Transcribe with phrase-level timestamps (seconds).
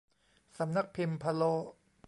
[0.57, 1.53] สำนักพิมพ์พะโล้